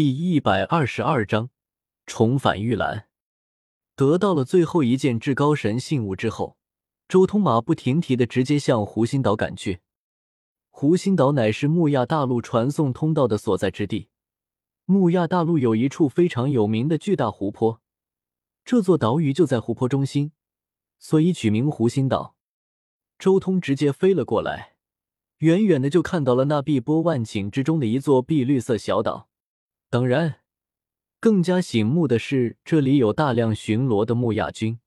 [0.00, 1.50] 第一百二十二章
[2.06, 3.08] 重返玉兰。
[3.96, 6.56] 得到了最后一件至高神信物之后，
[7.08, 9.80] 周通马不停蹄的直接向湖心岛赶去。
[10.70, 14.08] 湖心岛乃是木亚大陆传送通道的所在之地。
[14.84, 17.80] 木亚大陆有一处非常有名的巨大湖泊，
[18.64, 20.30] 这座岛屿就在湖泊中心，
[21.00, 22.36] 所以取名湖心岛。
[23.18, 24.76] 周通直接飞了过来，
[25.38, 29.27] 远远的就看到了那碧波万顷之中的一座碧绿色小岛。
[29.90, 30.40] 当然，
[31.18, 34.80] 更加醒目的是，这里有大量巡逻的木亚军。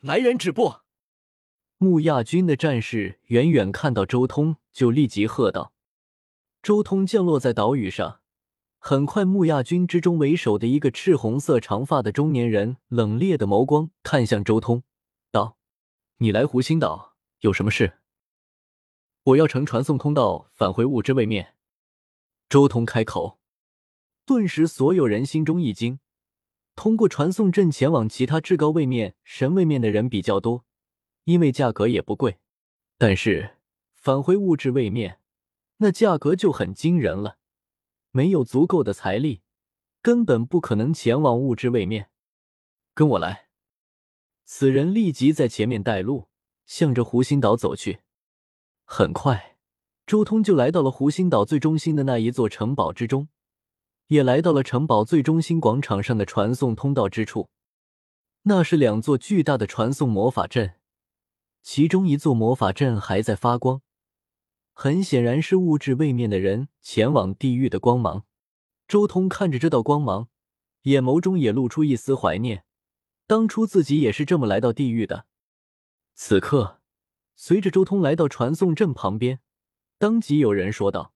[0.00, 0.80] 来人止步！
[1.78, 5.72] 木亚军的战士远远看到周通，就立即喝道
[6.62, 8.20] ：“周通降落在岛屿上，
[8.78, 14.82] 很快，木亚军之中为首的一个赤红色长发的中年人，冷冽的眸光看向周通，
[15.30, 15.56] 道
[16.18, 17.98] ：‘你来湖心岛有什么事？’
[19.24, 21.54] 我要乘传送通道返回物之位面。”
[22.50, 23.38] 周通开口。
[24.24, 25.98] 顿时，所有人心中一惊。
[26.74, 30.64] 通过传送阵前往其他至高位面、神位面的人比较多，
[31.24, 32.38] 因为价格也不贵。
[32.96, 33.56] 但是
[33.94, 35.18] 返回物质位面，
[35.78, 37.38] 那价格就很惊人了。
[38.12, 39.42] 没有足够的财力，
[40.00, 42.10] 根本不可能前往物质位面。
[42.94, 43.48] 跟我来。
[44.44, 46.28] 此人立即在前面带路，
[46.64, 48.00] 向着湖心岛走去。
[48.84, 49.56] 很快，
[50.06, 53.28] 周通就来到了湖心岛最中心的那一座城堡之中。
[54.12, 57.48] 也来到了城堡最中心广场上的传送通道之处，
[58.42, 60.74] 那是两座巨大的传送魔法阵，
[61.62, 63.80] 其中一座魔法阵还在发光，
[64.74, 68.26] 很显然是物质位面的人前往地狱的光芒。
[68.86, 70.28] 周通看着这道光芒，
[70.82, 72.66] 眼眸中也露出一丝怀念，
[73.26, 75.24] 当初自己也是这么来到地狱的。
[76.12, 76.82] 此刻，
[77.34, 79.40] 随着周通来到传送阵旁边，
[79.96, 81.14] 当即有人说道：“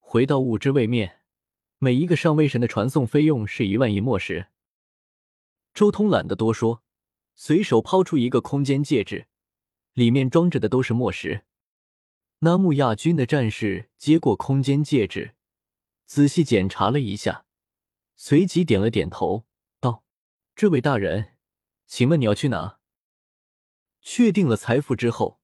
[0.00, 1.16] 回到物质位面。”
[1.80, 4.48] 每一个上位神的传送费用是一万亿墨石。
[5.72, 6.82] 周通懒得多说，
[7.36, 9.28] 随手抛出一个空间戒指，
[9.92, 11.44] 里面装着的都是墨石。
[12.40, 15.34] 纳木亚军的战士接过空间戒指，
[16.04, 17.44] 仔细检查了一下，
[18.16, 19.46] 随即点了点头，
[19.78, 20.02] 道
[20.56, 21.36] ：“这位大人，
[21.86, 22.80] 请问你要去哪？”
[24.02, 25.40] 确定了财富之后，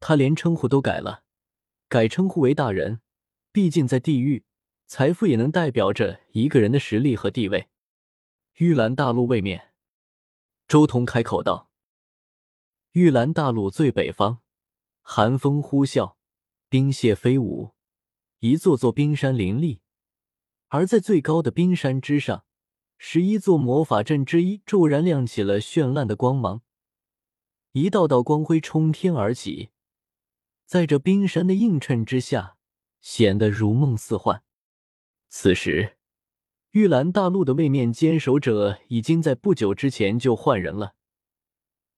[0.00, 1.22] 他连称呼都改了，
[1.88, 3.02] 改称呼为大人。
[3.52, 4.45] 毕竟在地狱。
[4.86, 7.68] 财富也能代表着一个人的实力和地位。
[8.54, 9.72] 玉兰大陆位面，
[10.68, 11.70] 周通开口道
[12.92, 14.38] ：“玉兰大陆最北方，
[15.02, 16.14] 寒风呼啸，
[16.68, 17.74] 冰屑飞舞，
[18.38, 19.80] 一座座冰山林立。
[20.68, 22.44] 而在最高的冰山之上，
[22.96, 26.62] 十一座魔法阵之一骤然亮起了绚烂的光芒，
[27.72, 29.70] 一道道光辉冲天而起，
[30.64, 32.56] 在这冰山的映衬之下，
[33.00, 34.44] 显得如梦似幻。”
[35.38, 35.98] 此时，
[36.70, 40.94] 玉兰大陆的位面坚守者已经在不久之前就换人了。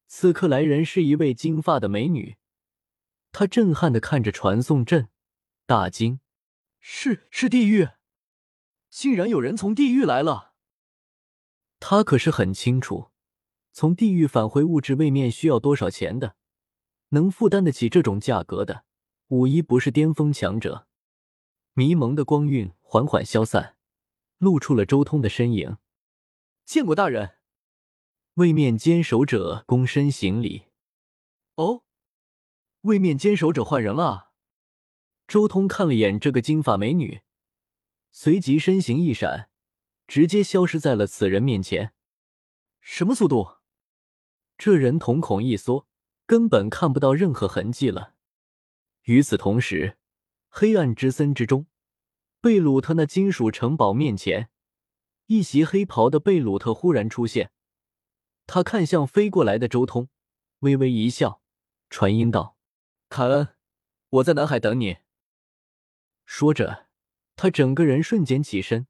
[0.09, 2.37] 此刻来人是一位金发的美女，
[3.31, 5.09] 她震撼的看着传送阵，
[5.67, 6.19] 大惊
[6.81, 7.91] ：“是是地狱，
[8.91, 10.55] 竟然有人从地狱来了！”
[11.79, 13.13] 她可是很清楚，
[13.71, 16.35] 从地狱返回物质位面需要多少钱的，
[17.11, 18.85] 能负担得起这种价格的，
[19.29, 20.89] 无一不是巅峰强者。
[21.75, 23.77] 迷蒙的光晕缓缓消散，
[24.39, 25.77] 露出了周通的身影。
[26.65, 27.35] 见过大人，
[28.37, 30.69] 位面坚守者躬身行礼。
[31.57, 31.85] 哦，
[32.81, 34.33] 位面坚守者换人了。
[35.27, 37.21] 周通看了眼这个金发美女，
[38.11, 39.51] 随即身形一闪，
[40.07, 41.93] 直接消失在了此人面前。
[42.81, 43.59] 什么速度？
[44.57, 45.87] 这人瞳孔一缩，
[46.25, 48.15] 根本看不到任何痕迹了。
[49.03, 49.99] 与此同时。
[50.49, 51.67] 黑暗之森之中，
[52.41, 54.49] 贝鲁特那金属城堡面前，
[55.27, 57.51] 一袭黑袍的贝鲁特忽然出现。
[58.47, 60.09] 他看向飞过来的周通，
[60.61, 61.43] 微微一笑，
[61.91, 62.57] 传音道
[63.11, 63.49] ：“凯恩，
[64.11, 64.99] 我在南海等你。”
[66.25, 66.87] 说着，
[67.35, 68.87] 他整个人瞬间起身，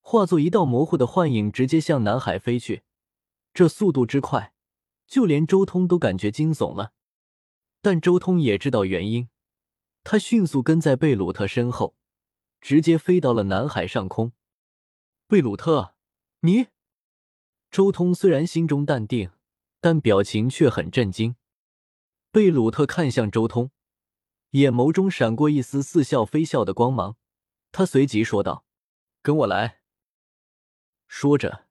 [0.00, 2.82] 化作一道模糊的幻影，直接向南海飞去。
[3.54, 4.52] 这速度之快，
[5.06, 6.92] 就连周通都感觉惊悚了。
[7.80, 9.28] 但周通也知道原因。
[10.02, 11.94] 他迅速跟在贝鲁特身后，
[12.60, 14.32] 直接飞到了南海上空。
[15.26, 15.94] 贝鲁特，
[16.40, 16.66] 你？
[17.70, 19.30] 周通虽然心中淡定，
[19.80, 21.36] 但表情却很震惊。
[22.32, 23.70] 贝鲁特看向周通，
[24.50, 27.16] 眼眸中闪过一丝似笑非笑的光芒。
[27.72, 28.64] 他随即说道
[29.22, 29.80] ：“跟我来。”
[31.06, 31.66] 说着，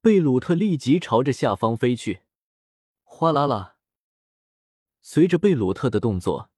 [0.00, 2.22] 贝鲁特立即朝着下方飞去。
[3.02, 3.76] 哗啦啦，
[5.00, 6.50] 随着贝鲁特的动作。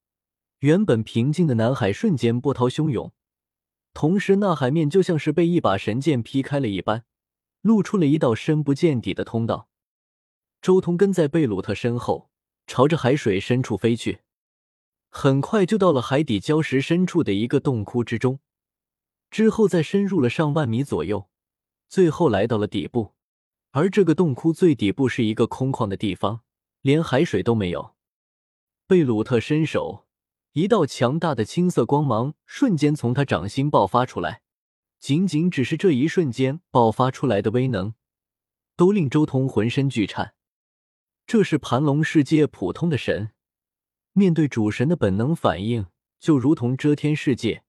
[0.61, 3.13] 原本平静的南海瞬间波涛汹涌，
[3.93, 7.05] 同时那海面就像是被一把神剑劈开了一般，
[7.63, 9.69] 露出了一道深不见底的通道。
[10.63, 12.31] 周通跟在贝鲁特身后，
[12.67, 14.21] 朝着海水深处飞去，
[15.09, 18.41] 很快就到了海底礁石深处的一个洞窟之中，
[19.31, 21.29] 之后再深入了上万米左右，
[21.89, 23.15] 最后来到了底部。
[23.73, 26.43] 而这个洞窟最底部是一个空旷的地方，
[26.83, 27.95] 连海水都没有。
[28.87, 30.07] 贝鲁特伸手，
[30.53, 34.43] 一道强大的青色光芒瞬间从他掌心爆发出来。
[34.99, 37.95] 仅仅只是这一瞬间爆发出来的威能，
[38.77, 40.35] 都令周通浑身剧颤。
[41.27, 43.31] 这是盘龙世界普通的神，
[44.13, 45.87] 面对主神的本能反应，
[46.19, 47.65] 就如同遮天世界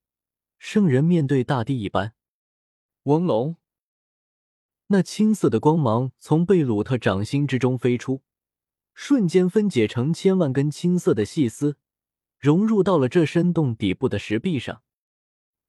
[0.57, 2.15] 圣人面对大地一般。
[3.03, 3.55] 翁龙。
[4.87, 8.23] 那青色的光芒从贝鲁特掌心之中飞出，
[8.93, 11.77] 瞬间分解成千万根青色的细丝，
[12.41, 14.81] 融入到了这深洞底部的石壁上。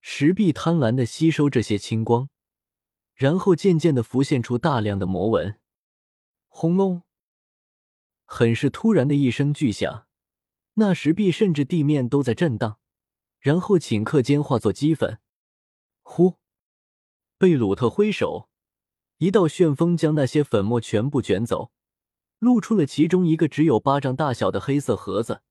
[0.00, 2.30] 石壁贪婪的吸收这些青光，
[3.14, 5.60] 然后渐渐的浮现出大量的魔纹。
[6.48, 7.02] 轰隆！
[8.24, 10.06] 很是突然的一声巨响，
[10.74, 12.78] 那石壁甚至地面都在震荡，
[13.38, 15.20] 然后顷刻间化作齑粉。
[16.00, 16.38] 呼！
[17.36, 18.48] 贝鲁特挥手。
[19.18, 21.70] 一道旋风将那些粉末全部卷走，
[22.38, 25.42] 露出了其中一个只有巴掌大小的黑色盒子。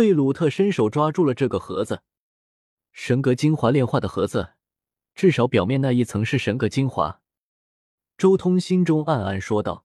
[0.00, 2.00] 贝鲁特伸手抓住了这个盒子，
[2.90, 4.54] 神格精华炼化的盒子，
[5.14, 7.20] 至少表面那一层是神格精华。
[8.16, 9.84] 周通心中暗暗说道：“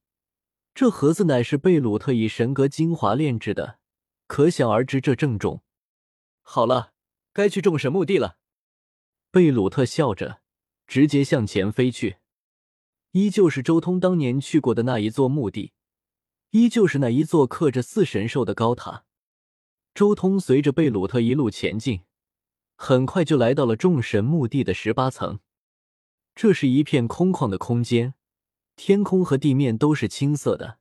[0.74, 3.80] 这盒子乃是贝鲁特以神格精华炼制的，
[4.26, 5.62] 可想而知这郑重。”
[6.44, 6.94] 好了，
[7.34, 8.38] 该去众神墓地了。
[9.32, 10.40] 贝鲁特笑着，
[10.88, 12.20] 直接向前飞去。
[13.12, 15.74] 依旧是周通当年去过的那一座墓地，
[16.52, 19.04] 依旧是那一座刻着四神兽的高塔。
[19.96, 22.02] 周通随着贝鲁特一路前进，
[22.76, 25.40] 很快就来到了众神墓地的十八层。
[26.36, 28.14] 这是一片空旷的空间，
[28.76, 30.80] 天空和地面都是青色的。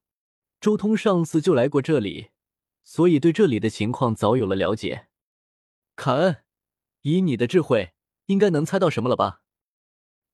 [0.61, 2.31] 周通上次就来过这里，
[2.83, 5.07] 所以对这里的情况早有了了解。
[5.95, 6.43] 卡恩，
[7.03, 7.93] 以你的智慧，
[8.27, 9.43] 应该能猜到什么了吧？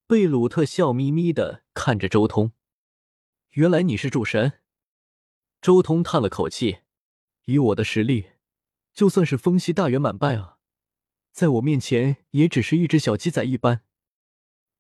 [0.07, 2.53] 贝鲁特笑眯眯的看着周通，
[3.51, 4.61] 原来你是主神。
[5.61, 6.79] 周通叹了口气，
[7.45, 8.31] 以我的实力，
[8.93, 10.59] 就算是风息大圆满败啊，
[11.33, 13.83] 在我面前也只是一只小鸡仔一般。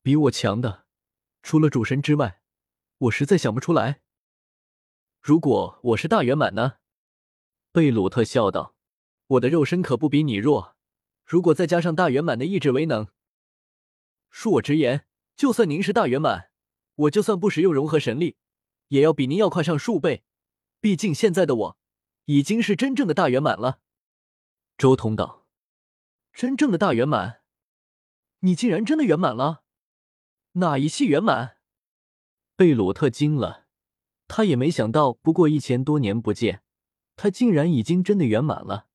[0.02, 0.86] 比我强的，
[1.42, 2.42] 除了主神之外，
[2.98, 4.02] 我实在想不出来。
[5.20, 6.74] 如果我是大圆满呢？
[7.72, 8.74] 贝鲁特笑道
[9.28, 10.76] ：“我的肉身可不比你弱，
[11.24, 13.08] 如果再加上大圆满的意志为能，
[14.32, 15.06] 恕我直言。”
[15.36, 16.50] 就算您是大圆满，
[16.94, 18.36] 我就算不使用融合神力，
[18.88, 20.22] 也要比您要快上数倍。
[20.82, 21.78] 毕竟现在的我，
[22.26, 23.80] 已经是真正的大圆满了。
[24.80, 25.46] 周通道
[26.32, 27.42] ：“真正的大圆满？
[28.38, 29.62] 你竟然真的圆满了？
[30.52, 31.58] 哪一系圆满？”
[32.56, 33.66] 贝鲁特惊了，
[34.26, 36.62] 他也没想到，不过一千多年不见，
[37.14, 38.86] 他竟然已经真的圆满了，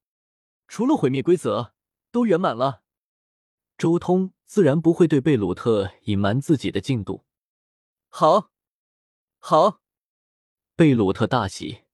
[0.68, 1.76] 除了毁灭规则，
[2.10, 2.82] 都圆满了。
[3.78, 7.26] 周通自然不会对贝鲁特隐瞒自己的进度。
[8.10, 8.50] 好，
[9.38, 9.82] 好，
[10.76, 11.85] 贝鲁特大喜。